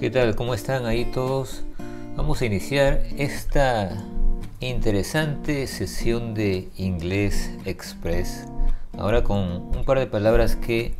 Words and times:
¿Qué 0.00 0.08
tal? 0.08 0.34
¿Cómo 0.34 0.54
están 0.54 0.86
ahí 0.86 1.04
todos? 1.04 1.62
Vamos 2.16 2.40
a 2.40 2.46
iniciar 2.46 3.02
esta 3.18 4.02
interesante 4.60 5.66
sesión 5.66 6.32
de 6.32 6.70
Inglés 6.78 7.50
Express. 7.66 8.46
Ahora 8.96 9.22
con 9.22 9.38
un 9.38 9.84
par 9.84 9.98
de 9.98 10.06
palabras 10.06 10.56
que 10.56 10.94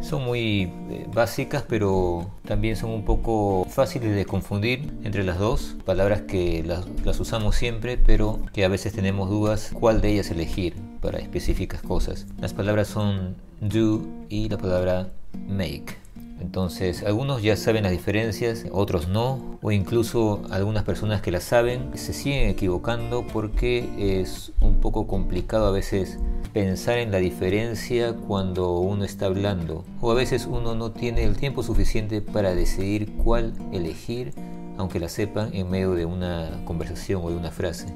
son 0.00 0.24
muy 0.24 0.72
eh, 0.88 1.06
básicas, 1.12 1.64
pero 1.68 2.30
también 2.46 2.76
son 2.76 2.92
un 2.92 3.04
poco 3.04 3.66
fáciles 3.68 4.16
de 4.16 4.24
confundir 4.24 4.90
entre 5.02 5.22
las 5.22 5.38
dos. 5.38 5.76
Palabras 5.84 6.22
que 6.22 6.62
las, 6.64 6.86
las, 7.04 7.20
usamos 7.20 7.56
siempre, 7.56 7.98
pero 7.98 8.40
que 8.54 8.64
a 8.64 8.68
veces 8.68 8.94
tenemos 8.94 9.28
dudas 9.28 9.70
cuál 9.74 10.00
de 10.00 10.12
ellas 10.12 10.30
elegir 10.30 10.76
para 11.02 11.18
específicas 11.18 11.82
cosas. 11.82 12.26
Las 12.40 12.54
palabras 12.54 12.88
son 12.88 13.36
do 13.60 14.00
y 14.30 14.48
la 14.48 14.56
palabra 14.56 15.10
make. 15.46 16.03
Entonces, 16.40 17.04
algunos 17.04 17.42
ya 17.42 17.56
saben 17.56 17.84
las 17.84 17.92
diferencias, 17.92 18.64
otros 18.72 19.08
no, 19.08 19.58
o 19.62 19.70
incluso 19.70 20.42
algunas 20.50 20.82
personas 20.82 21.22
que 21.22 21.30
las 21.30 21.44
saben 21.44 21.90
se 21.94 22.12
siguen 22.12 22.48
equivocando 22.48 23.24
porque 23.26 24.20
es 24.20 24.52
un 24.60 24.80
poco 24.80 25.06
complicado 25.06 25.66
a 25.66 25.70
veces 25.70 26.18
pensar 26.52 26.98
en 26.98 27.10
la 27.10 27.18
diferencia 27.18 28.14
cuando 28.14 28.78
uno 28.78 29.04
está 29.04 29.26
hablando, 29.26 29.84
o 30.00 30.10
a 30.10 30.14
veces 30.14 30.46
uno 30.46 30.74
no 30.74 30.92
tiene 30.92 31.24
el 31.24 31.36
tiempo 31.36 31.62
suficiente 31.62 32.20
para 32.20 32.54
decidir 32.54 33.12
cuál 33.16 33.52
elegir, 33.72 34.32
aunque 34.76 35.00
la 35.00 35.08
sepan 35.08 35.50
en 35.54 35.70
medio 35.70 35.94
de 35.94 36.04
una 36.04 36.62
conversación 36.64 37.22
o 37.24 37.30
de 37.30 37.36
una 37.36 37.50
frase. 37.52 37.86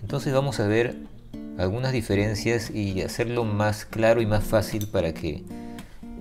Entonces 0.00 0.32
vamos 0.32 0.60
a 0.60 0.66
ver 0.66 0.96
algunas 1.58 1.92
diferencias 1.92 2.70
y 2.70 3.02
hacerlo 3.02 3.44
más 3.44 3.84
claro 3.84 4.20
y 4.20 4.26
más 4.26 4.44
fácil 4.44 4.88
para 4.88 5.12
que 5.12 5.44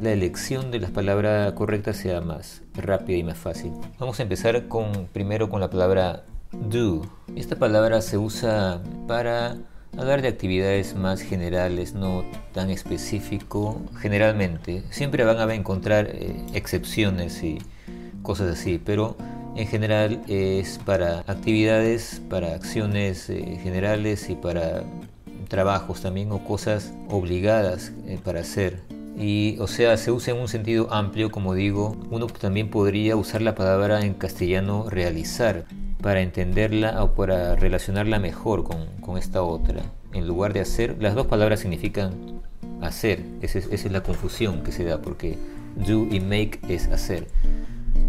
la 0.02 0.12
elección 0.12 0.72
de 0.72 0.80
las 0.80 0.90
palabras 0.90 1.54
correctas 1.54 1.98
sea 1.98 2.22
más 2.22 2.64
rápida 2.74 3.18
y 3.18 3.24
más 3.24 3.38
fácil. 3.38 3.72
Vamos 4.00 4.20
a 4.20 4.24
empezar 4.24 4.68
con 4.68 5.08
primero 5.14 5.48
con 5.48 5.62
la 5.62 5.70
palabra 5.70 6.24
do. 6.52 7.04
Esta 7.36 7.56
palabra 7.56 8.02
se 8.02 8.18
usa 8.18 8.82
para 9.08 9.58
hablar 9.96 10.24
de 10.24 10.30
actividades 10.30 10.96
más 10.96 11.22
generales, 11.22 11.94
no 11.94 12.26
tan 12.52 12.72
específico. 12.72 13.80
Generalmente, 14.00 14.84
siempre 14.90 15.24
van 15.24 15.38
a 15.38 15.54
encontrar 15.54 16.08
eh, 16.08 16.36
excepciones 16.56 17.44
y 17.44 17.60
cosas 18.24 18.60
así, 18.60 18.82
pero 18.84 19.16
en 19.56 19.68
general 19.68 20.24
es 20.28 20.80
para 20.84 21.20
actividades, 21.28 22.24
para 22.28 22.56
acciones 22.56 23.30
eh, 23.30 23.60
generales 23.62 24.32
y 24.32 24.36
para 24.36 24.84
trabajos 25.48 26.02
también 26.02 26.32
o 26.32 26.44
cosas 26.44 26.92
obligadas 27.08 27.92
eh, 28.08 28.18
para 28.24 28.40
hacer 28.40 28.80
y 29.18 29.58
o 29.60 29.68
sea 29.68 29.98
se 29.98 30.12
usa 30.12 30.34
en 30.34 30.40
un 30.40 30.48
sentido 30.48 30.92
amplio 30.92 31.32
como 31.32 31.54
digo 31.54 31.98
uno 32.10 32.28
también 32.28 32.70
podría 32.70 33.16
usar 33.16 33.42
la 33.42 33.56
palabra 33.56 34.02
en 34.06 34.14
castellano 34.14 34.90
realizar 34.90 35.66
para 36.02 36.22
entenderla 36.22 37.04
o 37.04 37.14
para 37.14 37.56
relacionarla 37.56 38.20
mejor 38.20 38.64
con, 38.64 38.88
con 39.02 39.18
esta 39.18 39.44
otra. 39.44 39.84
En 40.14 40.28
lugar 40.28 40.54
de 40.54 40.62
hacer 40.62 40.98
las 41.00 41.16
dos 41.16 41.28
palabras 41.28 41.62
significan 41.62 42.42
hacer. 42.82 43.24
Esa 43.42 43.60
es, 43.60 43.68
esa 43.68 43.88
es 43.88 43.92
la 43.92 44.02
confusión 44.02 44.64
que 44.64 44.72
se 44.72 44.84
da 44.84 45.02
porque 45.02 45.38
do 45.76 46.08
y 46.10 46.20
make 46.20 46.60
es 46.68 46.88
hacer. 46.88 47.28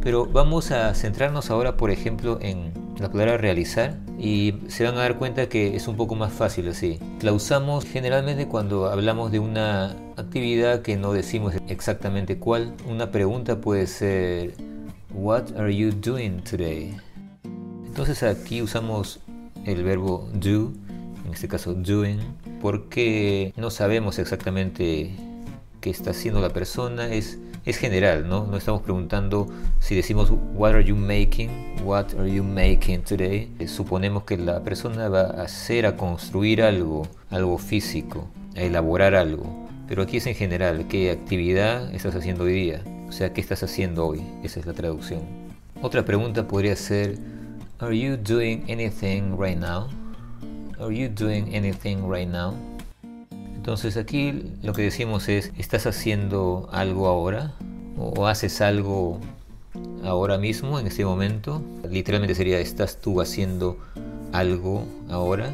Pero 0.02 0.26
vamos 0.26 0.72
a 0.72 0.94
centrarnos 0.94 1.50
ahora 1.50 1.76
por 1.76 1.90
ejemplo 1.90 2.38
en 2.40 2.72
la 2.98 3.10
palabra 3.10 3.36
realizar 3.36 3.98
y 4.18 4.54
se 4.68 4.84
van 4.84 4.94
a 4.94 5.00
dar 5.00 5.18
cuenta 5.18 5.48
que 5.48 5.76
es 5.76 5.86
un 5.86 5.96
poco 5.96 6.14
más 6.14 6.32
fácil 6.32 6.68
así. 6.68 6.98
La 7.20 7.32
usamos 7.32 7.84
generalmente 7.84 8.48
cuando 8.48 8.86
hablamos 8.86 9.30
de 9.30 9.38
una 9.38 9.96
actividad 10.16 10.82
que 10.82 10.96
no 10.96 11.12
decimos 11.12 11.54
exactamente 11.68 12.38
cuál. 12.38 12.74
Una 12.88 13.10
pregunta 13.10 13.60
puede 13.60 13.86
ser 13.86 14.54
What 15.14 15.56
are 15.58 15.74
you 15.74 15.92
doing 15.92 16.42
today? 16.42 16.96
Entonces 17.86 18.22
aquí 18.22 18.62
usamos 18.62 19.20
el 19.64 19.84
verbo 19.84 20.28
do, 20.32 20.72
en 21.26 21.32
este 21.32 21.48
caso 21.48 21.74
doing, 21.74 22.18
porque 22.60 23.52
no 23.56 23.70
sabemos 23.70 24.18
exactamente 24.18 25.10
qué 25.80 25.90
está 25.90 26.10
haciendo 26.10 26.40
la 26.40 26.50
persona, 26.50 27.12
es 27.12 27.38
es 27.64 27.76
general, 27.76 28.28
¿no? 28.28 28.46
No 28.46 28.56
estamos 28.56 28.82
preguntando 28.82 29.46
si 29.78 29.94
decimos 29.94 30.32
what 30.54 30.72
are 30.72 30.84
you 30.84 30.96
making, 30.96 31.50
what 31.84 32.06
are 32.18 32.30
you 32.30 32.42
making 32.42 33.02
today. 33.02 33.52
Eh, 33.58 33.68
suponemos 33.68 34.24
que 34.24 34.36
la 34.36 34.60
persona 34.60 35.08
va 35.08 35.22
a 35.22 35.42
hacer, 35.42 35.86
a 35.86 35.96
construir 35.96 36.62
algo, 36.62 37.06
algo 37.30 37.58
físico, 37.58 38.28
a 38.56 38.62
elaborar 38.62 39.14
algo. 39.14 39.61
Pero 39.92 40.04
aquí 40.04 40.16
es 40.16 40.26
en 40.26 40.34
general, 40.34 40.88
¿qué 40.88 41.10
actividad 41.10 41.94
estás 41.94 42.14
haciendo 42.14 42.44
hoy 42.44 42.54
día? 42.54 42.82
O 43.10 43.12
sea, 43.12 43.34
¿qué 43.34 43.42
estás 43.42 43.62
haciendo 43.62 44.06
hoy? 44.06 44.22
Esa 44.42 44.58
es 44.58 44.64
la 44.64 44.72
traducción. 44.72 45.20
Otra 45.82 46.02
pregunta 46.02 46.48
podría 46.48 46.74
ser, 46.76 47.18
Are 47.78 47.94
you 47.94 48.16
doing 48.16 48.64
anything 48.70 49.36
right 49.38 49.58
now? 49.58 49.88
Are 50.80 50.96
you 50.96 51.10
doing 51.10 51.54
anything 51.54 52.10
right 52.10 52.26
now? 52.26 52.54
Entonces 53.54 53.98
aquí 53.98 54.54
lo 54.62 54.72
que 54.72 54.80
decimos 54.80 55.28
es, 55.28 55.52
¿estás 55.58 55.86
haciendo 55.86 56.70
algo 56.72 57.06
ahora? 57.06 57.52
¿O 57.98 58.26
haces 58.26 58.62
algo 58.62 59.20
ahora 60.04 60.38
mismo, 60.38 60.78
en 60.80 60.86
este 60.86 61.04
momento? 61.04 61.62
Literalmente 61.90 62.34
sería, 62.34 62.60
¿estás 62.60 62.98
tú 62.98 63.20
haciendo 63.20 63.76
algo 64.32 64.86
ahora? 65.10 65.52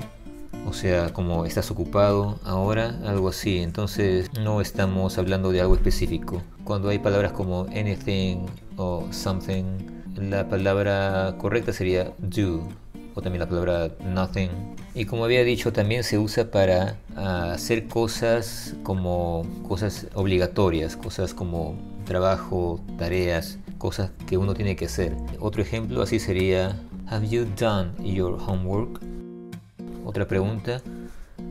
O 0.69 0.75
sea, 0.75 1.15
como 1.15 1.47
estás 1.47 1.71
ocupado 1.71 2.39
ahora, 2.45 3.01
algo 3.07 3.31
así. 3.31 3.61
Entonces 3.61 4.31
no 4.39 4.61
estamos 4.61 5.17
hablando 5.17 5.51
de 5.51 5.63
algo 5.63 5.75
específico. 5.75 6.43
Cuando 6.65 6.91
hay 6.91 6.99
palabras 6.99 7.33
como 7.33 7.63
anything 7.71 8.45
o 8.77 9.07
something, 9.11 9.65
la 10.15 10.47
palabra 10.47 11.37
correcta 11.39 11.73
sería 11.73 12.13
do 12.19 12.69
o 13.15 13.23
también 13.23 13.41
la 13.41 13.49
palabra 13.49 13.91
nothing. 14.05 14.51
Y 14.95 15.07
como 15.07 15.25
había 15.25 15.43
dicho, 15.43 15.73
también 15.73 16.05
se 16.05 16.19
usa 16.19 16.51
para 16.51 16.99
ah, 17.17 17.53
hacer 17.55 17.89
cosas 17.89 18.77
como 18.83 19.47
cosas 19.67 20.09
obligatorias, 20.13 20.99
cosas 20.99 21.33
como 21.33 21.77
trabajo, 22.05 22.79
tareas, 22.99 23.59
cosas 23.79 24.11
que 24.27 24.37
uno 24.37 24.53
tiene 24.53 24.77
que 24.77 24.85
hacer. 24.85 25.17
Otro 25.41 25.63
ejemplo 25.63 26.03
así 26.03 26.19
sería, 26.19 26.79
Have 27.09 27.27
you 27.27 27.47
done 27.59 27.93
your 28.05 28.39
homework? 28.39 29.08
Otra 30.09 30.27
pregunta, 30.27 30.81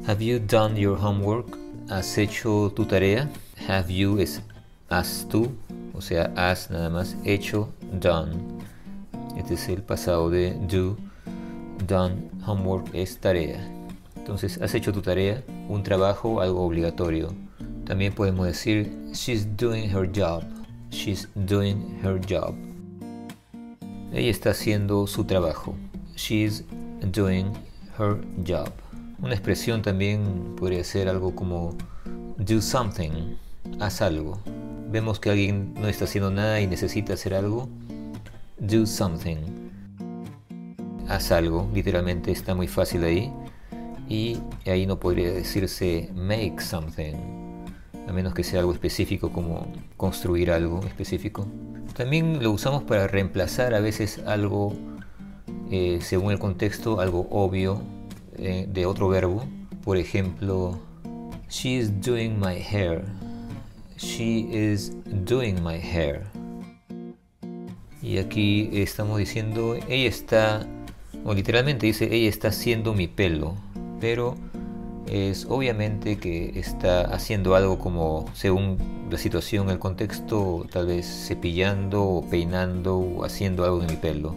Have 0.07 0.25
you 0.25 0.39
done 0.39 0.75
your 0.81 0.97
homework? 0.97 1.55
¿Has 1.91 2.17
hecho 2.17 2.73
tu 2.75 2.85
tarea? 2.85 3.29
Have 3.67 3.93
you 3.93 4.19
es 4.19 4.41
has 4.89 5.27
tú, 5.29 5.51
o 5.93 6.01
sea, 6.01 6.33
has 6.35 6.71
nada 6.71 6.89
más 6.89 7.15
hecho, 7.23 7.69
done. 8.01 8.31
Este 9.37 9.53
es 9.53 9.69
el 9.69 9.83
pasado 9.83 10.31
de 10.31 10.55
do 10.67 10.97
done, 11.85 12.31
homework 12.47 12.89
es 12.95 13.19
tarea. 13.19 13.59
Entonces, 14.15 14.59
has 14.59 14.73
hecho 14.73 14.91
tu 14.91 15.03
tarea, 15.03 15.43
un 15.69 15.83
trabajo, 15.83 16.41
algo 16.41 16.65
obligatorio. 16.65 17.35
También 17.85 18.11
podemos 18.11 18.47
decir, 18.47 18.91
she's 19.13 19.45
doing 19.55 19.87
her 19.87 20.09
job. 20.11 20.41
She's 20.89 21.29
doing 21.35 21.99
her 22.03 22.19
job. 22.27 22.55
Ella 24.11 24.31
está 24.31 24.49
haciendo 24.49 25.05
su 25.05 25.25
trabajo. 25.25 25.75
She's 26.15 26.63
doing 27.11 27.53
her 27.99 28.17
job. 28.45 28.71
Una 29.19 29.33
expresión 29.33 29.81
también 29.81 30.55
podría 30.57 30.83
ser 30.83 31.09
algo 31.09 31.35
como 31.35 31.75
do 32.37 32.61
something. 32.61 33.35
Haz 33.79 34.01
algo. 34.01 34.39
Vemos 34.89 35.19
que 35.19 35.29
alguien 35.29 35.73
no 35.75 35.87
está 35.87 36.05
haciendo 36.05 36.31
nada 36.31 36.61
y 36.61 36.67
necesita 36.67 37.13
hacer 37.13 37.33
algo. 37.33 37.67
Do 38.59 38.85
something 38.85 39.67
haz 41.09 41.31
algo, 41.31 41.69
literalmente 41.73 42.31
está 42.31 42.55
muy 42.55 42.67
fácil 42.67 43.03
ahí. 43.03 43.31
Y 44.09 44.39
ahí 44.65 44.85
no 44.85 44.99
podría 44.99 45.31
decirse 45.31 46.09
make 46.15 46.61
something, 46.61 47.15
a 48.07 48.13
menos 48.13 48.33
que 48.33 48.43
sea 48.43 48.61
algo 48.61 48.71
específico 48.71 49.31
como 49.33 49.67
construir 49.97 50.51
algo 50.51 50.79
específico. 50.85 51.45
También 51.93 52.41
lo 52.41 52.51
usamos 52.51 52.83
para 52.83 53.07
reemplazar 53.07 53.73
a 53.73 53.81
veces 53.81 54.19
algo, 54.25 54.73
eh, 55.71 55.99
según 56.01 56.31
el 56.31 56.39
contexto, 56.39 56.99
algo 56.99 57.27
obvio 57.31 57.81
eh, 58.37 58.67
de 58.71 58.85
otro 58.85 59.09
verbo. 59.09 59.43
Por 59.83 59.97
ejemplo, 59.97 60.79
she 61.49 61.77
is 61.77 62.01
doing 62.01 62.39
my 62.39 62.55
hair. 62.55 63.03
She 63.97 64.47
is 64.51 64.91
doing 65.25 65.61
my 65.63 65.77
hair. 65.77 66.23
Y 68.01 68.19
aquí 68.19 68.69
estamos 68.73 69.17
diciendo, 69.17 69.75
ella 69.87 70.07
está 70.07 70.67
o 71.27 71.33
literalmente 71.33 71.85
dice, 71.85 72.05
ella 72.05 72.29
está 72.29 72.47
haciendo 72.47 72.93
mi 72.93 73.07
pelo, 73.07 73.55
pero 73.99 74.35
es 75.07 75.45
obviamente 75.49 76.17
que 76.17 76.57
está 76.57 77.01
haciendo 77.01 77.55
algo 77.55 77.79
como, 77.79 78.25
según 78.33 78.77
la 79.11 79.17
situación, 79.17 79.69
el 79.69 79.77
contexto, 79.77 80.65
tal 80.71 80.87
vez 80.87 81.05
cepillando 81.27 82.03
o 82.03 82.29
peinando 82.29 82.97
o 82.97 83.25
haciendo 83.25 83.65
algo 83.65 83.79
de 83.79 83.87
mi 83.87 83.97
pelo. 83.97 84.35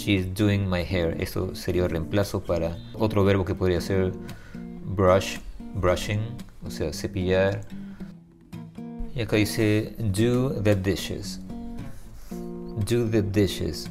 She's 0.00 0.32
doing 0.32 0.66
my 0.66 0.82
hair. 0.82 1.14
Esto 1.20 1.54
sería 1.54 1.84
el 1.84 1.90
reemplazo 1.90 2.40
para 2.40 2.78
otro 2.94 3.22
verbo 3.22 3.44
que 3.44 3.54
podría 3.54 3.82
ser 3.82 4.12
brush, 4.86 5.36
brushing, 5.74 6.20
o 6.64 6.70
sea, 6.70 6.90
cepillar. 6.94 7.60
Y 9.14 9.20
acá 9.20 9.36
dice 9.36 9.94
do 9.98 10.54
the 10.62 10.74
dishes. 10.74 11.38
do 12.88 13.10
the 13.10 13.20
dishes. 13.20 13.90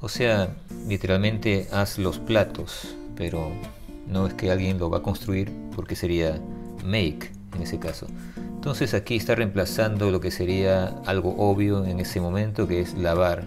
O 0.00 0.08
sea, 0.08 0.56
literalmente 0.88 1.68
haz 1.70 1.98
los 1.98 2.18
platos, 2.18 2.96
pero 3.14 3.52
no 4.08 4.26
es 4.26 4.32
que 4.32 4.50
alguien 4.50 4.78
lo 4.78 4.88
va 4.88 4.98
a 4.98 5.02
construir 5.02 5.52
porque 5.76 5.96
sería 5.96 6.40
make 6.82 7.30
en 7.54 7.60
ese 7.60 7.78
caso. 7.78 8.06
Entonces 8.36 8.94
aquí 8.94 9.16
está 9.16 9.34
reemplazando 9.34 10.10
lo 10.10 10.18
que 10.18 10.30
sería 10.30 10.86
algo 11.04 11.34
obvio 11.36 11.84
en 11.84 12.00
ese 12.00 12.22
momento 12.22 12.66
que 12.66 12.80
es 12.80 12.94
lavar, 12.94 13.44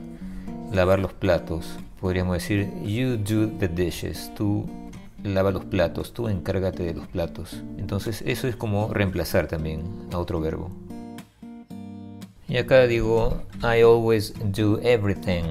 lavar 0.76 1.00
los 1.00 1.14
platos. 1.14 1.78
Podríamos 2.00 2.34
decir 2.36 2.70
you 2.84 3.18
do 3.18 3.48
the 3.60 3.68
dishes, 3.68 4.32
tú 4.36 4.66
lava 5.24 5.52
los 5.52 5.66
platos, 5.66 6.14
tú 6.14 6.28
encárgate 6.28 6.84
de 6.84 6.94
los 6.94 7.08
platos. 7.08 7.64
Entonces 7.78 8.24
eso 8.26 8.48
es 8.48 8.56
como 8.56 8.94
reemplazar 8.94 9.48
también 9.48 9.84
a 10.12 10.20
otro 10.20 10.40
verbo. 10.40 10.70
Y 12.48 12.58
acá 12.58 12.86
digo 12.86 13.42
I 13.62 13.82
always 13.82 14.34
do 14.54 14.80
everything. 14.84 15.44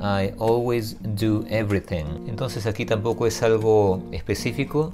I 0.00 0.32
always 0.38 0.96
do 1.02 1.44
everything. 1.48 2.04
Entonces 2.28 2.66
aquí 2.66 2.86
tampoco 2.86 3.26
es 3.26 3.42
algo 3.42 4.04
específico, 4.12 4.92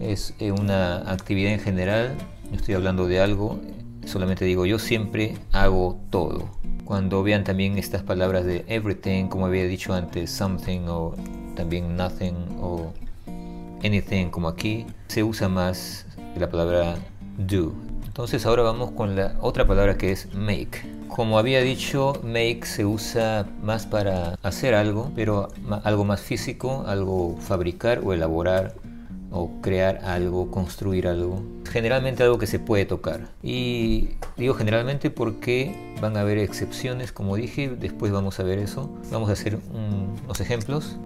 es 0.00 0.34
eh, 0.38 0.52
una 0.52 1.10
actividad 1.10 1.52
en 1.52 1.60
general. 1.60 2.14
No 2.50 2.56
estoy 2.56 2.74
hablando 2.74 3.08
de 3.08 3.20
algo, 3.20 3.58
solamente 4.06 4.44
digo 4.44 4.66
yo 4.66 4.78
siempre 4.78 5.34
hago 5.52 5.98
todo. 6.10 6.59
Cuando 6.90 7.22
vean 7.22 7.44
también 7.44 7.78
estas 7.78 8.02
palabras 8.02 8.44
de 8.44 8.64
everything, 8.66 9.28
como 9.28 9.46
había 9.46 9.64
dicho 9.64 9.94
antes, 9.94 10.28
something 10.28 10.88
o 10.88 11.14
también 11.54 11.96
nothing 11.96 12.34
o 12.60 12.92
anything 13.84 14.30
como 14.30 14.48
aquí, 14.48 14.86
se 15.06 15.22
usa 15.22 15.48
más 15.48 16.04
la 16.36 16.50
palabra 16.50 16.96
do. 17.38 17.72
Entonces 18.06 18.44
ahora 18.44 18.64
vamos 18.64 18.90
con 18.90 19.14
la 19.14 19.36
otra 19.40 19.68
palabra 19.68 19.96
que 19.96 20.10
es 20.10 20.34
make. 20.34 20.80
Como 21.06 21.38
había 21.38 21.60
dicho, 21.60 22.14
make 22.24 22.66
se 22.66 22.84
usa 22.84 23.46
más 23.62 23.86
para 23.86 24.36
hacer 24.42 24.74
algo, 24.74 25.12
pero 25.14 25.46
algo 25.84 26.04
más 26.04 26.20
físico, 26.20 26.82
algo 26.88 27.36
fabricar 27.38 28.00
o 28.04 28.12
elaborar 28.12 28.74
o 29.30 29.60
crear 29.60 29.98
algo, 30.04 30.50
construir 30.50 31.06
algo. 31.06 31.42
Generalmente 31.70 32.22
algo 32.22 32.38
que 32.38 32.46
se 32.46 32.58
puede 32.58 32.84
tocar. 32.84 33.28
Y 33.42 34.10
digo 34.36 34.54
generalmente 34.54 35.10
porque 35.10 35.94
van 36.00 36.16
a 36.16 36.20
haber 36.20 36.38
excepciones, 36.38 37.12
como 37.12 37.36
dije, 37.36 37.68
después 37.68 38.12
vamos 38.12 38.40
a 38.40 38.42
ver 38.42 38.58
eso. 38.58 38.90
Vamos 39.10 39.28
a 39.30 39.32
hacer 39.32 39.58
unos 39.72 40.40
ejemplos. 40.40 40.96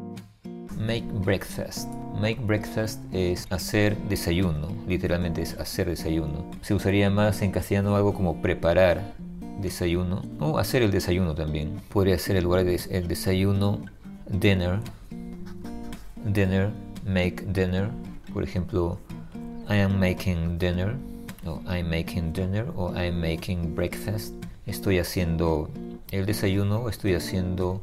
Make 0.78 1.04
breakfast. 1.12 1.88
Make 2.20 2.40
breakfast 2.40 3.00
es 3.12 3.46
hacer 3.50 3.96
desayuno, 4.08 4.68
literalmente 4.86 5.42
es 5.42 5.58
hacer 5.58 5.88
desayuno. 5.88 6.44
Se 6.62 6.74
usaría 6.74 7.10
más 7.10 7.42
en 7.42 7.50
castellano 7.50 7.96
algo 7.96 8.14
como 8.14 8.40
preparar 8.40 9.14
desayuno 9.60 10.22
o 10.38 10.58
hacer 10.58 10.82
el 10.82 10.90
desayuno 10.90 11.34
también. 11.34 11.80
Podría 11.92 12.18
ser 12.18 12.36
el 12.36 12.44
lugar 12.44 12.64
de 12.64 12.80
el 12.90 13.08
desayuno, 13.08 13.80
dinner, 14.28 14.78
dinner, 16.24 16.70
make 17.04 17.44
dinner. 17.46 17.90
Por 18.34 18.42
ejemplo, 18.42 18.98
I 19.70 19.76
am 19.76 20.00
making 20.00 20.58
dinner 20.58 20.96
o 21.46 21.60
I'm 21.68 21.88
making 21.88 22.32
dinner 22.32 22.66
o 22.74 22.92
I'm 22.92 23.20
making 23.20 23.76
breakfast. 23.76 24.34
Estoy 24.66 24.98
haciendo 24.98 25.70
el 26.10 26.26
desayuno 26.26 26.80
o 26.80 26.88
estoy 26.88 27.14
haciendo 27.14 27.80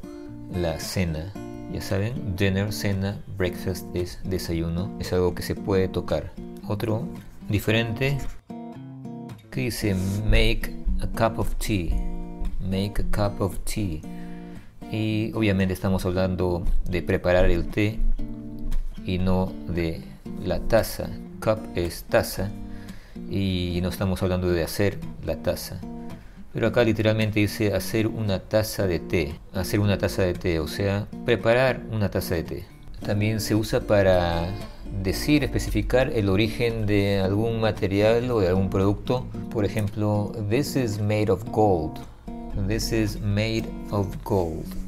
la 0.54 0.78
cena. 0.82 1.32
Ya 1.72 1.80
saben, 1.80 2.36
dinner, 2.36 2.74
cena, 2.74 3.18
breakfast 3.38 3.86
es 3.96 4.20
desayuno, 4.26 4.92
es 5.00 5.14
algo 5.14 5.34
que 5.34 5.42
se 5.42 5.56
puede 5.56 5.88
tocar. 5.88 6.34
Otro 6.68 7.08
diferente 7.48 8.18
que 9.52 9.62
dice 9.62 9.96
make 10.30 10.76
a 11.00 11.08
cup 11.08 11.40
of 11.40 11.56
tea. 11.56 11.96
Make 12.60 13.02
a 13.02 13.30
cup 13.30 13.40
of 13.40 13.58
tea. 13.60 14.02
Y 14.92 15.32
obviamente 15.34 15.74
estamos 15.74 16.06
hablando 16.06 16.66
de 16.90 17.02
preparar 17.02 17.50
el 17.50 17.70
té 17.70 18.00
y 19.06 19.18
no 19.18 19.54
de 19.70 20.11
la 20.44 20.60
taza. 20.60 21.10
Cup 21.40 21.60
es 21.76 22.04
taza 22.04 22.52
y 23.30 23.80
no 23.82 23.90
estamos 23.90 24.22
hablando 24.22 24.52
de 24.52 24.64
hacer 24.64 25.00
la 25.26 25.38
taza. 25.38 25.80
Pero 26.54 26.68
acá 26.68 26.84
literalmente 26.84 27.40
dice 27.40 27.74
hacer 27.74 28.08
una 28.08 28.40
taza 28.40 28.86
de 28.86 29.00
té, 29.00 29.40
hacer 29.54 29.80
una 29.80 29.98
taza 29.98 30.24
de 30.24 30.34
té, 30.34 30.60
o 30.60 30.68
sea, 30.68 31.08
preparar 31.26 31.82
una 31.92 32.12
taza 32.12 32.36
de 32.36 32.44
té. 32.44 32.66
También 33.06 33.40
se 33.40 33.56
usa 33.56 33.80
para 33.80 34.50
decir, 35.02 35.44
especificar 35.44 36.12
el 36.14 36.30
origen 36.30 36.86
de 36.86 37.20
algún 37.20 37.62
material 37.62 38.30
o 38.32 38.42
de 38.42 38.50
algún 38.50 38.70
producto. 38.70 39.26
Por 39.50 39.66
ejemplo, 39.66 40.32
this 40.50 40.76
is 40.76 41.00
made 41.00 41.32
of 41.32 41.44
gold. 41.52 42.00
This 42.68 42.92
is 42.92 43.20
made 43.20 43.66
of 43.92 44.08
gold. 44.24 44.81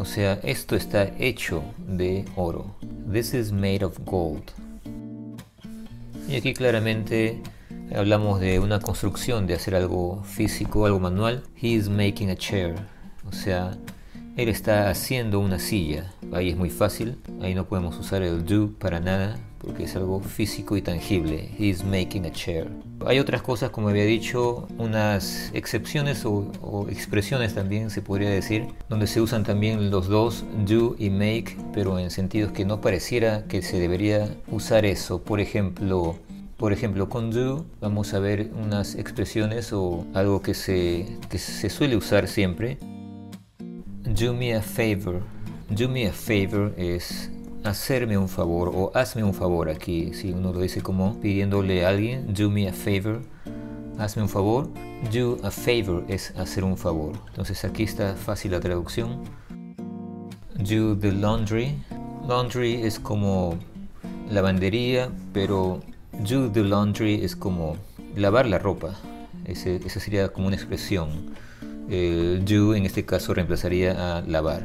O 0.00 0.06
sea, 0.06 0.40
esto 0.42 0.76
está 0.76 1.10
hecho 1.18 1.62
de 1.76 2.24
oro. 2.34 2.74
This 3.12 3.34
is 3.34 3.52
made 3.52 3.84
of 3.84 3.98
gold. 4.06 4.42
Y 6.26 6.36
aquí 6.36 6.54
claramente 6.54 7.42
hablamos 7.94 8.40
de 8.40 8.60
una 8.60 8.80
construcción, 8.80 9.46
de 9.46 9.52
hacer 9.52 9.74
algo 9.74 10.22
físico, 10.24 10.86
algo 10.86 11.00
manual. 11.00 11.42
He 11.54 11.74
is 11.74 11.90
making 11.90 12.30
a 12.30 12.36
chair. 12.36 12.76
O 13.28 13.32
sea, 13.32 13.76
él 14.42 14.48
está 14.48 14.88
haciendo 14.90 15.40
una 15.40 15.58
silla. 15.58 16.12
Ahí 16.32 16.50
es 16.50 16.56
muy 16.56 16.70
fácil. 16.70 17.18
Ahí 17.42 17.54
no 17.54 17.66
podemos 17.66 17.98
usar 17.98 18.22
el 18.22 18.44
do 18.44 18.72
para 18.78 19.00
nada 19.00 19.38
porque 19.58 19.84
es 19.84 19.94
algo 19.94 20.20
físico 20.20 20.76
y 20.76 20.82
tangible. 20.82 21.50
He 21.58 21.66
is 21.66 21.84
making 21.84 22.24
a 22.24 22.32
chair. 22.32 22.66
Hay 23.06 23.18
otras 23.18 23.42
cosas, 23.42 23.70
como 23.70 23.90
había 23.90 24.04
dicho, 24.04 24.66
unas 24.78 25.50
excepciones 25.52 26.24
o, 26.24 26.50
o, 26.62 26.88
expresiones 26.88 27.54
también 27.54 27.90
se 27.90 28.00
podría 28.00 28.30
decir, 28.30 28.68
donde 28.88 29.06
se 29.06 29.20
usan 29.20 29.44
también 29.44 29.90
los 29.90 30.08
dos, 30.08 30.44
do 30.66 30.96
y 30.98 31.10
make, 31.10 31.56
pero 31.74 31.98
en 31.98 32.10
sentidos 32.10 32.52
que 32.52 32.64
no 32.64 32.80
pareciera 32.80 33.44
que 33.44 33.60
se 33.60 33.78
debería 33.78 34.34
usar 34.50 34.86
eso. 34.86 35.22
Por 35.22 35.40
ejemplo, 35.40 36.16
por 36.56 36.72
ejemplo, 36.72 37.08
con 37.08 37.30
do 37.30 37.64
vamos 37.80 38.14
a 38.14 38.18
ver 38.18 38.50
unas 38.54 38.94
expresiones 38.94 39.72
o 39.72 40.06
algo 40.14 40.42
que 40.42 40.54
se, 40.54 41.06
que 41.28 41.38
se 41.38 41.68
suele 41.70 41.96
usar 41.96 42.28
siempre. 42.28 42.78
Do 44.16 44.34
me 44.34 44.54
a 44.54 44.60
favor. 44.60 45.22
Do 45.68 45.88
me 45.88 46.08
a 46.08 46.12
favor 46.12 46.74
es 46.76 47.30
hacerme 47.62 48.18
un 48.18 48.28
favor 48.28 48.72
o 48.74 48.90
hazme 48.92 49.22
un 49.22 49.32
favor 49.32 49.68
aquí. 49.68 50.12
Si 50.14 50.32
uno 50.32 50.52
lo 50.52 50.60
dice 50.60 50.80
como 50.80 51.20
pidiéndole 51.20 51.84
a 51.84 51.90
alguien, 51.90 52.34
do 52.34 52.50
me 52.50 52.68
a 52.68 52.72
favor, 52.72 53.22
hazme 53.98 54.22
un 54.22 54.28
favor. 54.28 54.68
Do 55.12 55.38
a 55.44 55.50
favor 55.52 56.04
es 56.08 56.32
hacer 56.36 56.64
un 56.64 56.76
favor. 56.76 57.12
Entonces 57.28 57.64
aquí 57.64 57.84
está 57.84 58.16
fácil 58.16 58.50
la 58.50 58.58
traducción. 58.58 59.22
Do 60.58 60.98
the 60.98 61.12
laundry. 61.12 61.76
Laundry 62.26 62.82
es 62.82 62.98
como 62.98 63.56
lavandería, 64.28 65.08
pero 65.32 65.80
Do 66.24 66.50
the 66.50 66.64
laundry 66.64 67.24
es 67.24 67.36
como 67.36 67.76
lavar 68.16 68.46
la 68.46 68.58
ropa. 68.58 68.96
Esa 69.44 70.00
sería 70.00 70.28
como 70.30 70.48
una 70.48 70.56
expresión. 70.56 71.30
El 71.90 72.44
do 72.44 72.76
en 72.76 72.86
este 72.86 73.04
caso 73.04 73.34
reemplazaría 73.34 74.18
a 74.18 74.22
lavar. 74.22 74.62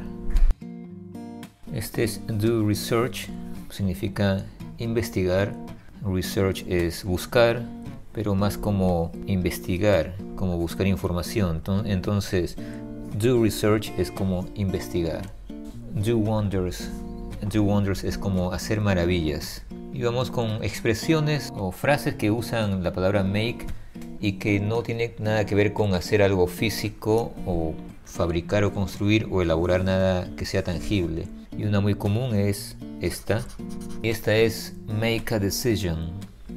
Este 1.74 2.04
es 2.04 2.20
do 2.28 2.64
research, 2.64 3.28
significa 3.68 4.44
investigar. 4.78 5.52
Research 6.04 6.64
es 6.68 7.02
buscar, 7.02 7.62
pero 8.12 8.36
más 8.36 8.56
como 8.56 9.10
investigar, 9.26 10.14
como 10.36 10.56
buscar 10.56 10.86
información. 10.86 11.62
Entonces, 11.84 12.54
do 13.18 13.42
research 13.42 13.90
es 13.98 14.12
como 14.12 14.46
investigar. 14.54 15.28
Do 15.96 16.18
wonders. 16.18 16.88
Do 17.52 17.64
wonders 17.64 18.04
es 18.04 18.16
como 18.16 18.52
hacer 18.52 18.80
maravillas. 18.80 19.64
Y 19.92 20.00
vamos 20.02 20.30
con 20.30 20.62
expresiones 20.62 21.52
o 21.56 21.72
frases 21.72 22.14
que 22.14 22.30
usan 22.30 22.84
la 22.84 22.92
palabra 22.92 23.24
make 23.24 23.66
y 24.20 24.32
que 24.32 24.60
no 24.60 24.82
tiene 24.82 25.14
nada 25.18 25.46
que 25.46 25.54
ver 25.54 25.72
con 25.72 25.94
hacer 25.94 26.22
algo 26.22 26.46
físico 26.46 27.32
o 27.46 27.74
fabricar 28.04 28.64
o 28.64 28.72
construir 28.72 29.28
o 29.30 29.42
elaborar 29.42 29.84
nada 29.84 30.28
que 30.36 30.46
sea 30.46 30.64
tangible. 30.64 31.26
Y 31.56 31.64
una 31.64 31.80
muy 31.80 31.94
común 31.94 32.34
es 32.34 32.76
esta. 33.00 33.44
Esta 34.02 34.36
es 34.36 34.74
make 34.86 35.34
a 35.34 35.38
decision. 35.38 36.12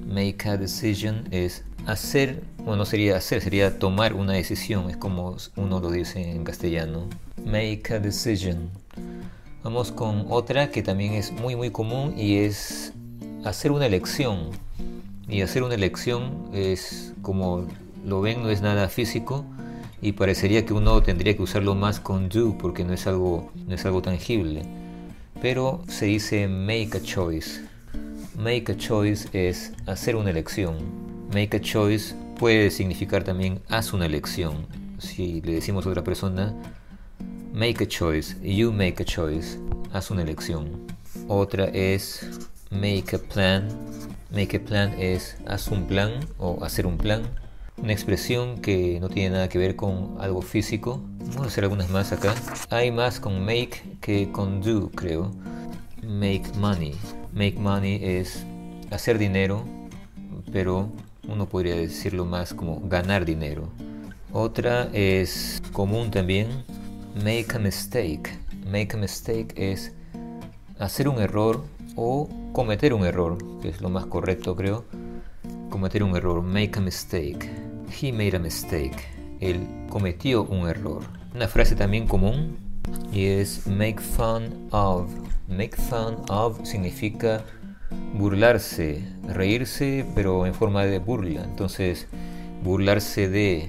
Make 0.08 0.48
a 0.48 0.58
decision 0.58 1.28
es 1.32 1.63
hacer, 1.86 2.44
bueno, 2.58 2.78
no 2.78 2.86
sería 2.86 3.18
hacer, 3.18 3.42
sería 3.42 3.80
tomar 3.80 4.13
una 4.13 4.34
decisión, 4.34 4.89
es 4.89 4.98
como 4.98 5.38
uno 5.56 5.80
lo 5.80 5.92
dice 5.92 6.32
en 6.32 6.44
castellano. 6.44 7.08
Make 7.46 7.94
a 7.94 8.00
decision. 8.00 8.70
Vamos 9.63 9.92
con 9.92 10.25
otra 10.30 10.70
que 10.72 10.82
también 10.82 11.13
es 11.13 11.32
muy 11.32 11.56
muy 11.56 11.70
común 11.70 12.13
y 12.18 12.38
es 12.38 12.94
hacer 13.44 13.72
una 13.72 13.86
elección. 13.86 14.51
Y 15.30 15.42
hacer 15.42 15.64
una 15.64 15.76
elección 15.76 16.50
es, 16.54 17.14
como 17.22 17.68
lo 18.06 18.22
ven, 18.22 18.42
no 18.42 18.50
es 18.50 18.62
nada 18.62 18.90
físico 18.90 19.46
y 20.02 20.14
parecería 20.14 20.66
que 20.66 20.74
uno 20.74 21.02
tendría 21.04 21.36
que 21.36 21.44
usarlo 21.44 21.76
más 21.76 22.00
con 22.00 22.30
do 22.30 22.58
porque 22.58 22.84
no 22.84 22.94
es 22.94 23.06
algo, 23.06 23.52
no 23.68 23.76
es 23.76 23.86
algo 23.86 24.02
tangible. 24.02 24.64
Pero 25.42 25.84
se 25.88 26.06
dice 26.06 26.48
make 26.48 26.98
a 26.98 27.02
choice. 27.02 27.62
Make 28.38 28.72
a 28.72 28.78
choice 28.78 29.28
es 29.34 29.74
hacer 29.86 30.16
una 30.16 30.30
elección. 30.30 30.78
Make 31.34 31.58
a 31.58 31.62
choice 31.62 32.16
puede 32.38 32.72
significar 32.72 33.24
también 33.24 33.62
haz 33.70 33.94
una 33.94 34.06
elección. 34.06 34.66
si 34.98 35.42
le 35.42 35.54
decimos 35.54 35.86
a 35.86 35.90
otra 35.90 36.04
persona, 36.04 36.54
make 37.54 37.84
a 37.84 37.88
choice, 37.88 38.36
you 38.42 38.72
make 38.72 39.02
a 39.02 39.06
choice, 39.06 39.58
haz 39.94 40.12
una 40.12 40.24
elección. 40.24 40.88
Otra 41.28 41.66
es 41.66 42.28
make 42.70 43.16
a 43.16 43.20
plan. 43.20 43.88
Make 44.32 44.58
a 44.58 44.60
plan 44.60 44.94
es 45.00 45.38
haz 45.48 45.70
un 45.70 45.88
plan 45.88 46.12
o 46.38 46.64
hacer 46.64 46.86
un 46.86 46.98
plan. 46.98 47.24
Una 47.78 47.94
expresión 47.94 48.60
que 48.60 49.00
no 49.00 49.10
tiene 49.10 49.32
nada 49.32 49.50
que 49.50 49.58
ver 49.58 49.76
con 49.76 50.18
algo 50.20 50.42
físico. 50.42 51.02
Vamos 51.20 51.46
a 51.46 51.48
hacer 51.48 51.64
algunas 51.64 51.90
más 51.90 52.12
acá. 52.12 52.36
Hay 52.70 52.92
más 52.92 53.20
con 53.20 53.44
make 53.44 53.82
que 54.02 54.32
con 54.32 54.62
do, 54.62 54.92
creo. 54.92 55.32
Make 56.04 56.44
money. 56.58 56.94
Make 57.34 57.58
money 57.58 58.00
es 58.04 58.46
hacer 58.92 59.18
dinero, 59.18 59.66
pero 60.52 60.92
uno 61.28 61.48
podría 61.48 61.76
decirlo 61.76 62.26
más 62.26 62.54
como 62.54 62.82
ganar 62.82 63.26
dinero. 63.26 63.70
Otra 64.32 64.90
es 64.94 65.60
común 65.74 66.12
también, 66.12 66.48
make 67.24 67.48
a 67.56 67.60
mistake. 67.60 68.30
Make 68.70 68.96
a 68.96 68.98
mistake 68.98 69.54
es 69.56 69.92
hacer 70.78 71.08
un 71.08 71.20
error 71.20 71.64
o 71.96 72.30
cometer 72.53 72.94
un 72.94 73.06
error, 73.06 73.38
que 73.62 73.70
es 73.70 73.82
lo 73.82 73.89
más 73.89 74.06
correcto 74.06 74.56
creo. 74.56 74.86
Cometer 75.70 76.03
un 76.03 76.15
error, 76.15 76.41
make 76.41 76.77
a 76.77 76.82
mistake. 76.82 77.50
He 78.01 78.12
made 78.12 78.36
a 78.36 78.39
mistake. 78.39 78.98
Él 79.39 79.68
cometió 79.89 80.44
un 80.44 80.68
error. 80.68 81.03
Una 81.34 81.48
frase 81.48 81.75
también 81.75 82.08
común 82.08 82.58
y 83.13 83.25
es 83.25 83.68
make 83.68 84.00
fun 84.00 84.68
of. 84.72 85.10
Make 85.48 85.77
fun 85.77 86.18
of 86.29 86.63
significa 86.63 87.44
burlarse, 88.13 89.03
reírse, 89.27 90.06
pero 90.15 90.46
en 90.46 90.53
forma 90.53 90.86
de 90.86 91.00
burla. 91.00 91.44
Entonces, 91.44 92.08
burlarse 92.63 93.29
de 93.29 93.68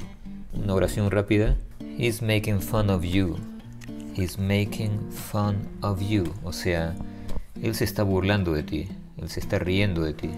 una 0.53 0.75
oración 0.75 1.11
rápida. 1.11 1.57
He's 1.99 2.23
making 2.23 2.61
fun 2.61 2.91
of 2.91 3.05
you. 3.05 3.37
He's 4.17 4.39
making 4.39 5.11
fun 5.11 5.69
of 5.83 6.01
you. 6.01 6.25
O 6.45 6.53
sea, 6.53 6.95
él 7.63 7.75
se 7.75 7.85
está 7.85 8.03
burlando 8.03 8.53
de 8.53 8.63
ti. 8.63 8.89
Él 9.17 9.29
se 9.29 9.41
está 9.41 9.59
riendo 9.59 10.03
de 10.03 10.15
ti. 10.15 10.31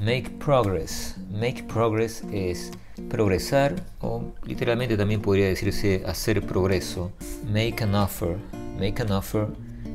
Make 0.00 0.30
progress. 0.38 1.16
Make 1.30 1.64
progress 1.64 2.22
es 2.32 2.70
progresar 3.08 3.74
o 4.00 4.32
literalmente 4.44 4.96
también 4.96 5.20
podría 5.20 5.46
decirse 5.46 6.02
hacer 6.06 6.44
progreso. 6.46 7.12
Make 7.50 7.82
an 7.82 7.94
offer. 7.94 8.36
Make 8.78 9.02
an 9.02 9.12
offer 9.12 9.48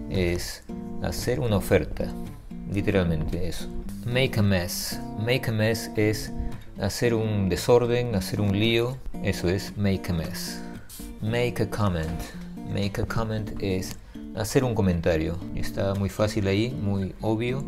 es 0.10 0.64
hacer 1.02 1.40
una 1.40 1.58
oferta 1.58 2.12
literalmente 2.72 3.48
eso. 3.48 3.68
Make 4.06 4.40
a 4.40 4.44
mess. 4.44 5.00
Make 5.20 5.50
a 5.50 5.52
mess 5.52 5.92
es 5.96 6.32
hacer 6.80 7.14
un 7.14 7.50
desorden, 7.50 8.16
hacer 8.16 8.42
un 8.42 8.58
lío, 8.58 8.98
eso 9.24 9.50
es 9.50 9.76
make 9.78 10.10
a 10.10 10.14
mess. 10.14 10.62
Make 11.22 11.64
a 11.64 11.70
comment. 11.70 12.22
Make 12.74 13.02
a 13.02 13.06
comment 13.06 13.52
es 13.62 13.98
hacer 14.40 14.64
un 14.64 14.76
comentario. 14.76 15.38
Está 15.56 15.94
muy 15.96 16.10
fácil 16.10 16.48
ahí, 16.48 16.70
muy 16.70 17.14
obvio. 17.22 17.64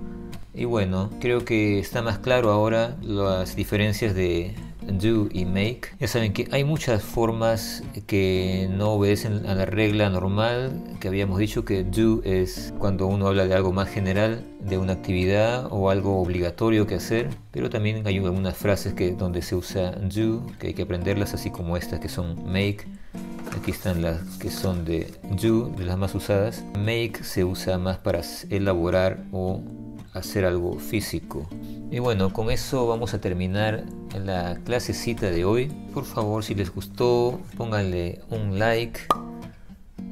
Y 0.54 0.66
bueno, 0.66 1.10
creo 1.20 1.46
que 1.46 1.80
está 1.80 2.02
más 2.02 2.20
claro 2.20 2.52
ahora 2.52 2.98
las 3.02 3.56
diferencias 3.56 4.16
de 4.16 4.56
do 4.82 5.30
y 5.32 5.46
make. 5.46 5.90
Ya 6.00 6.08
saben 6.08 6.34
que 6.34 6.48
hay 6.52 6.64
muchas 6.64 7.04
formas 7.04 7.84
que 8.08 8.68
no 8.72 8.92
obedecen 8.92 9.46
a 9.46 9.56
la 9.56 9.66
regla 9.66 10.10
normal 10.10 10.98
que 11.00 11.08
habíamos 11.08 11.40
dicho 11.40 11.66
que 11.66 11.84
do 11.84 12.22
es 12.24 12.74
cuando 12.80 13.08
uno 13.08 13.28
habla 13.28 13.46
de 13.46 13.54
algo 13.54 13.72
más 13.72 13.90
general, 13.90 14.44
de 14.60 14.78
una 14.78 14.94
actividad 14.94 15.68
o 15.72 15.90
algo 15.90 16.20
obligatorio 16.22 16.88
que 16.88 16.96
hacer, 16.96 17.30
pero 17.52 17.70
también 17.70 18.06
hay 18.06 18.18
algunas 18.18 18.58
frases 18.58 18.94
que 18.94 19.12
donde 19.12 19.42
se 19.42 19.56
usa 19.56 19.92
do, 19.92 20.46
que 20.60 20.68
hay 20.68 20.74
que 20.74 20.84
aprenderlas 20.84 21.34
así 21.34 21.52
como 21.52 21.78
estas 21.78 22.00
que 22.00 22.10
son 22.10 22.52
make. 22.52 22.86
Aquí 23.60 23.72
están 23.72 24.02
las 24.02 24.22
que 24.38 24.50
son 24.52 24.86
de 24.86 25.12
do, 25.42 25.68
de 25.68 25.84
las 25.84 25.98
más 25.98 26.16
usadas. 26.16 26.64
Make 26.78 27.26
se 27.26 27.44
usa 27.44 27.78
más 27.78 27.98
para 27.98 28.22
elaborar 28.50 29.26
o 29.34 29.62
hacer 30.14 30.46
algo 30.46 30.80
físico. 30.80 31.46
Y 31.92 32.00
bueno, 32.00 32.32
con 32.32 32.52
eso 32.52 32.88
vamos 32.88 33.14
a 33.14 33.20
terminar 33.20 33.84
la 34.18 34.58
clasecita 34.64 35.30
de 35.30 35.44
hoy. 35.44 35.74
Por 35.94 36.06
favor, 36.06 36.46
si 36.46 36.56
les 36.56 36.74
gustó, 36.74 37.42
pónganle 37.58 38.22
un 38.30 38.60
like. 38.60 39.02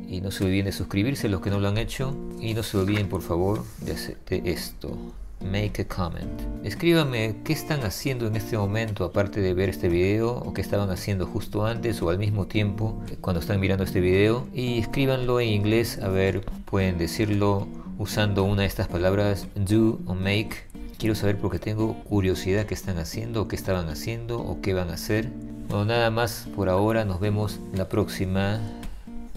Y 0.10 0.20
no 0.20 0.30
se 0.32 0.44
olviden 0.44 0.66
de 0.66 0.74
suscribirse 0.74 1.30
los 1.30 1.40
que 1.40 1.50
no 1.50 1.62
lo 1.62 1.70
han 1.70 1.78
hecho. 1.78 2.14
Y 2.42 2.54
no 2.54 2.64
se 2.64 2.78
olviden, 2.78 3.08
por 3.08 3.22
favor, 3.22 3.64
de, 3.80 3.94
hacer, 3.94 4.18
esto. 4.28 4.98
Make 5.42 5.84
a 5.84 5.88
comment. 5.88 6.42
Escríbanme 6.64 7.38
qué 7.44 7.54
están 7.54 7.84
haciendo 7.84 8.28
en 8.28 8.36
este 8.36 8.58
momento 8.58 9.06
aparte 9.06 9.42
de 9.42 9.54
ver 9.54 9.70
este 9.70 9.90
video 9.90 10.36
o 10.38 10.54
qué 10.54 10.62
estaban 10.62 10.90
haciendo 10.90 11.26
justo 11.26 11.66
antes 11.66 12.02
o 12.02 12.10
al 12.10 12.18
mismo 12.18 12.48
tiempo 12.48 13.02
cuando 13.22 13.40
están 13.40 13.60
mirando 13.60 13.84
este 13.84 14.02
video 14.02 14.48
y 14.54 14.80
escríbanlo 14.80 15.40
en 15.40 15.50
inglés 15.50 16.00
a 16.02 16.10
ver 16.10 16.42
pueden 16.66 16.98
decirlo 16.98 17.68
usando 17.98 18.44
una 18.44 18.64
de 18.64 18.68
estas 18.68 18.88
palabras 18.88 19.48
do 19.56 20.00
o 20.06 20.14
make 20.16 20.68
Quiero 20.98 21.14
saber 21.14 21.38
porque 21.38 21.60
tengo 21.60 21.94
curiosidad 22.06 22.66
qué 22.66 22.74
están 22.74 22.98
haciendo, 22.98 23.48
qué 23.48 23.56
estaban 23.56 23.88
haciendo 23.88 24.40
o 24.40 24.62
qué 24.62 24.74
van 24.74 24.90
a 24.90 24.94
hacer. 24.94 25.30
Bueno, 25.70 25.86
nada 25.86 26.10
más 26.10 26.48
por 26.56 26.70
ahora. 26.70 27.06
Nos 27.06 27.20
vemos 27.20 27.60
la 27.72 27.88
próxima. 27.88 28.60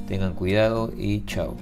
Tengan 0.09 0.33
cuidado 0.33 0.91
y 0.97 1.27
chao. 1.27 1.57